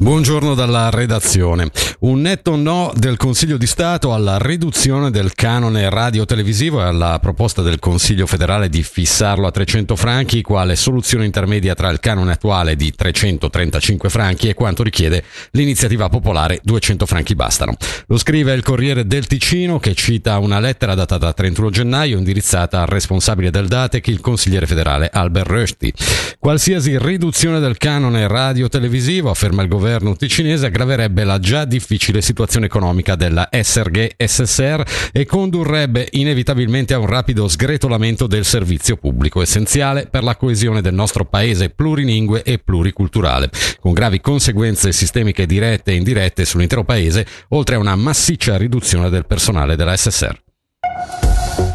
Buongiorno 0.00 0.54
dalla 0.54 0.88
redazione. 0.88 1.70
Un 2.00 2.22
netto 2.22 2.56
no 2.56 2.90
del 2.96 3.18
Consiglio 3.18 3.58
di 3.58 3.66
Stato 3.66 4.14
alla 4.14 4.38
riduzione 4.38 5.10
del 5.10 5.34
canone 5.34 5.90
radio-televisivo 5.90 6.80
e 6.80 6.84
alla 6.84 7.18
proposta 7.20 7.60
del 7.60 7.78
Consiglio 7.78 8.26
federale 8.26 8.70
di 8.70 8.82
fissarlo 8.82 9.46
a 9.46 9.50
300 9.50 9.96
franchi 9.96 10.40
quale 10.40 10.74
soluzione 10.74 11.26
intermedia 11.26 11.74
tra 11.74 11.90
il 11.90 12.00
canone 12.00 12.32
attuale 12.32 12.76
di 12.76 12.90
335 12.94 14.08
franchi 14.08 14.48
e 14.48 14.54
quanto 14.54 14.82
richiede 14.82 15.22
l'iniziativa 15.50 16.08
popolare 16.08 16.60
200 16.62 17.04
franchi 17.04 17.34
bastano. 17.34 17.76
Lo 18.06 18.16
scrive 18.16 18.54
il 18.54 18.62
Corriere 18.62 19.06
del 19.06 19.26
Ticino 19.26 19.78
che 19.78 19.94
cita 19.94 20.38
una 20.38 20.60
lettera 20.60 20.94
datata 20.94 21.30
31 21.30 21.68
gennaio 21.68 22.16
indirizzata 22.16 22.80
al 22.80 22.86
responsabile 22.86 23.50
del 23.50 23.68
DATEC, 23.68 24.06
il 24.06 24.20
consigliere 24.20 24.66
federale 24.66 25.10
Albert 25.12 25.50
Rösti. 25.50 25.92
Qualsiasi 26.38 26.96
riduzione 26.96 27.60
del 27.60 27.76
canone 27.76 28.26
radio-televisivo, 28.26 29.28
afferma 29.28 29.60
il 29.60 29.68
governo, 29.68 29.88
governo 29.90 30.14
ticinese 30.14 30.66
aggraverebbe 30.66 31.24
la 31.24 31.40
già 31.40 31.64
difficile 31.64 32.22
situazione 32.22 32.66
economica 32.66 33.16
della 33.16 33.48
SRG 33.50 34.12
SSR 34.16 34.82
e 35.10 35.26
condurrebbe 35.26 36.06
inevitabilmente 36.12 36.94
a 36.94 36.98
un 36.98 37.06
rapido 37.06 37.48
sgretolamento 37.48 38.28
del 38.28 38.44
servizio 38.44 38.96
pubblico 38.96 39.42
essenziale 39.42 40.06
per 40.06 40.22
la 40.22 40.36
coesione 40.36 40.80
del 40.80 40.94
nostro 40.94 41.24
paese 41.24 41.70
plurilingue 41.70 42.44
e 42.44 42.58
pluriculturale, 42.58 43.50
con 43.80 43.92
gravi 43.92 44.20
conseguenze 44.20 44.92
sistemiche 44.92 45.44
dirette 45.44 45.90
e 45.90 45.96
indirette 45.96 46.44
sull'intero 46.44 46.84
paese, 46.84 47.26
oltre 47.48 47.74
a 47.74 47.78
una 47.78 47.96
massiccia 47.96 48.56
riduzione 48.56 49.10
del 49.10 49.26
personale 49.26 49.74
della 49.74 49.96
SSR. 49.96 50.49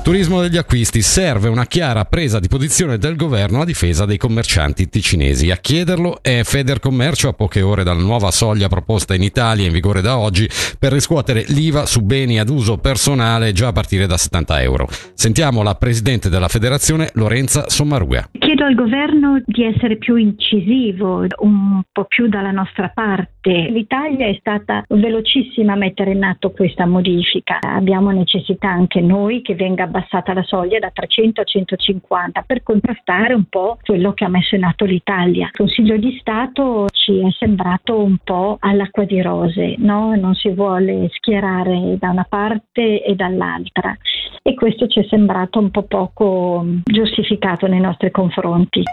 Turismo 0.06 0.40
degli 0.40 0.58
acquisti. 0.58 1.02
Serve 1.02 1.50
una 1.50 1.66
chiara 1.66 2.06
presa 2.06 2.40
di 2.40 2.48
posizione 2.48 3.00
del 3.00 3.16
governo 3.16 3.62
a 3.62 3.66
difesa 3.66 4.06
dei 4.06 4.18
commercianti 4.18 4.88
ticinesi. 4.88 5.50
A 5.50 5.56
chiederlo 5.56 6.20
è 6.22 6.42
Federcommercio 6.44 7.28
a 7.28 7.34
poche 7.34 7.64
ore 7.64 7.84
dalla 7.84 8.04
nuova 8.04 8.30
soglia 8.30 8.68
proposta 8.68 9.16
in 9.16 9.24
Italia 9.24 9.66
in 9.66 9.72
vigore 9.72 10.02
da 10.02 10.20
oggi 10.20 10.48
per 10.78 10.92
riscuotere 10.92 11.44
l'IVA 11.48 11.88
su 11.88 12.04
beni 12.04 12.38
ad 12.38 12.50
uso 12.50 12.78
personale 12.78 13.52
già 13.52 13.70
a 13.70 13.72
partire 13.72 14.06
da 14.06 14.16
70 14.16 14.62
euro. 14.62 14.88
Sentiamo 15.16 15.64
la 15.64 15.74
presidente 15.74 16.30
della 16.30 16.50
federazione 16.50 17.10
Lorenza 17.16 17.68
Sommaruga. 17.68 18.30
Chiedo 18.38 18.64
al 18.64 18.76
governo 18.76 19.42
di 19.44 19.64
essere 19.64 19.98
più 19.98 20.18
incisivo, 20.18 21.26
un 21.40 21.82
po' 21.92 22.06
più 22.06 22.28
dalla 22.28 22.52
nostra 22.52 22.92
parte. 22.94 23.70
L'Italia 23.72 24.28
è 24.28 24.38
stata 24.40 24.84
velocissima 24.88 25.74
a 25.74 25.78
mettere 25.78 26.12
in 26.12 26.24
atto 26.24 26.52
questa 26.52 26.86
modifica. 26.86 27.58
Abbiamo 27.60 28.12
necessità 28.12 28.70
anche 28.70 29.02
noi 29.02 29.42
che 29.42 29.56
venga 29.56 29.94
abbassata 29.96 30.34
la 30.34 30.44
soglia 30.44 30.80
da 30.80 30.92
300 30.92 31.42
a 31.42 31.44
150 31.44 32.42
per 32.42 32.64
contrastare 32.64 33.34
un 33.34 33.46
po' 33.46 33.78
quello 33.82 34.14
che 34.14 34.26
ha 34.26 34.30
messo 34.30 34.56
in 34.56 34.66
atto 34.66 34.84
l'Italia. 34.84 35.46
Il 35.46 35.58
Consiglio 35.58 35.98
di 35.98 36.18
Stato 36.20 36.88
ci 36.92 37.20
è 37.20 37.32
sembrato 37.40 37.98
un 38.02 38.18
po' 38.24 38.58
all'acqua 38.60 39.06
di 39.06 39.22
rose, 39.22 39.76
no? 39.78 40.16
non 40.16 40.36
si 40.36 40.50
vuole 40.50 41.08
schierare 41.14 41.98
da 41.98 42.10
una 42.10 42.26
parte 42.28 43.04
e 43.04 43.16
dall'altra 43.16 43.96
e 44.42 44.54
questo 44.54 44.88
ci 44.88 45.00
è 45.00 45.06
sembrato 45.10 45.60
un 45.60 45.72
po' 45.72 45.84
poco 45.84 46.66
giustificato 46.84 47.68
nei 47.68 47.80
nostri 47.80 48.12
confronti. 48.12 48.84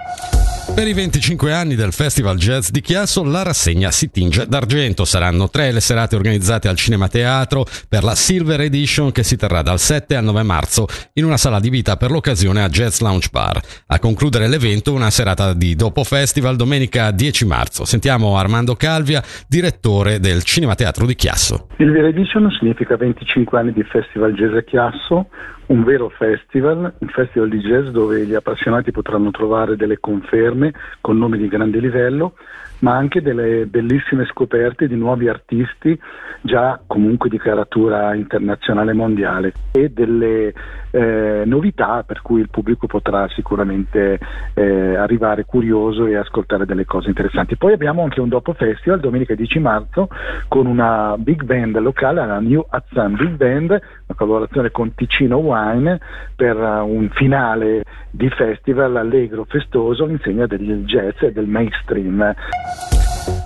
Per 0.64 0.88
i 0.88 0.94
25 0.94 1.52
anni 1.52 1.74
del 1.74 1.92
Festival 1.92 2.38
Jazz 2.38 2.70
di 2.70 2.80
Chiasso 2.80 3.24
la 3.24 3.42
rassegna 3.42 3.91
si 3.91 4.10
tinge 4.10 4.46
d'argento. 4.46 5.05
Saranno 5.05 5.50
tre 5.50 5.70
le 5.70 5.80
serate 5.80 6.16
organizzate 6.16 6.66
al 6.66 6.77
Cinema 6.77 7.08
Teatro 7.08 7.66
per 7.88 8.05
la 8.05 8.14
Silver 8.14 8.60
Edition 8.60 9.12
che 9.12 9.22
si 9.22 9.36
terrà 9.36 9.60
dal 9.60 9.78
7 9.78 10.16
al 10.16 10.24
9 10.24 10.42
marzo 10.44 10.86
in 11.14 11.24
una 11.24 11.36
sala 11.36 11.60
di 11.60 11.68
vita 11.68 11.96
per 11.96 12.10
l'occasione 12.10 12.62
a 12.62 12.68
Jazz 12.68 13.00
Lounge 13.00 13.28
Bar. 13.30 13.60
A 13.88 13.98
concludere 13.98 14.48
l'evento 14.48 14.94
una 14.94 15.10
serata 15.10 15.52
di 15.52 15.74
dopo 15.74 16.05
festival 16.05 16.56
domenica 16.56 17.10
10 17.10 17.44
marzo. 17.44 17.84
Sentiamo 17.84 18.38
Armando 18.38 18.74
Calvia, 18.74 19.22
direttore 19.46 20.20
del 20.20 20.42
Cinema 20.42 20.74
Teatro 20.74 21.05
di 21.05 21.16
Chiasso. 21.16 21.66
Silver 21.77 22.06
Edition 22.06 22.48
significa 22.58 22.96
25 22.96 23.58
anni 23.58 23.72
di 23.72 23.83
Festival 23.83 24.33
Jazz 24.33 24.55
a 24.55 24.62
Chiasso 24.62 25.27
un 25.72 25.84
vero 25.84 26.11
festival, 26.11 26.92
un 26.98 27.08
festival 27.08 27.48
di 27.48 27.58
jazz 27.61 27.89
dove 27.89 28.27
gli 28.27 28.34
appassionati 28.34 28.90
potranno 28.90 29.30
trovare 29.30 29.74
delle 29.74 29.98
conferme 29.98 30.52
con 31.01 31.18
nomi 31.18 31.39
di 31.39 31.48
grande 31.48 31.79
livello, 31.79 32.35
ma 32.80 32.96
anche 32.96 33.23
delle 33.23 33.67
bellissime 33.67 34.27
scoperte 34.27 34.89
di 34.89 34.96
nuovi 34.96 35.29
artisti 35.29 35.98
già 36.40 36.80
comunque 36.86 37.29
di 37.29 37.39
caratura 37.39 38.14
internazionale 38.14 38.92
mondiale 38.92 39.52
e 39.70 39.89
delle 39.90 40.52
eh, 40.90 41.42
novità 41.46 42.02
per 42.02 42.20
cui 42.23 42.40
il 42.40 42.51
pubblico 42.51 42.86
potrà 42.86 43.29
sicuramente 43.29 44.18
eh, 44.55 44.95
arrivare 44.96 45.45
curioso 45.45 46.07
e 46.07 46.17
ascoltare 46.17 46.67
delle 46.67 46.84
cose 46.84 47.08
interessanti. 47.08 47.57
Poi 47.57 47.73
abbiamo 47.73 48.02
anche 48.02 48.20
un 48.20 48.29
dopo 48.29 48.52
festival 48.52 49.01
domenica 49.01 49.34
10 49.34 49.58
marzo 49.61 50.08
con 50.48 50.67
una 50.67 51.14
big 51.19 51.45
band 51.45 51.79
locale, 51.79 52.27
la 52.27 52.40
New 52.40 52.64
Azzan 52.69 53.14
Big 53.14 53.36
Band, 53.36 53.70
una 53.70 54.17
collaborazione 54.17 54.70
con 54.70 54.95
Ticino 54.95 55.39
Wine 55.39 56.01
per 56.34 56.57
un 56.57 57.08
finale 57.14 57.84
di 58.11 58.29
festival 58.29 58.96
allegro, 58.96 59.45
festoso 59.45 60.05
all'insegna 60.05 60.42
del 60.47 60.85
jazz 60.86 61.20
e 61.23 61.33
del 61.33 61.47
mainstream. 61.47 62.35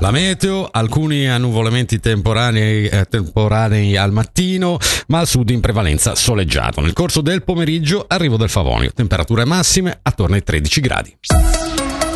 La 0.01 0.11
meteo, 0.11 0.69
alcuni 0.71 1.29
annuvolamenti 1.29 1.99
temporanei, 1.99 2.87
eh, 2.87 3.05
temporanei, 3.05 3.97
al 3.97 4.13
mattino, 4.13 4.79
ma 5.09 5.19
al 5.19 5.27
sud 5.27 5.51
in 5.51 5.61
prevalenza 5.61 6.15
soleggiato. 6.15 6.81
Nel 6.81 6.93
corso 6.93 7.21
del 7.21 7.43
pomeriggio 7.43 8.05
arrivo 8.07 8.37
del 8.37 8.49
Favonio, 8.49 8.91
temperature 8.93 9.45
massime 9.45 9.99
attorno 10.03 10.35
ai 10.35 10.43
13 10.43 10.81
gradi. 10.81 11.17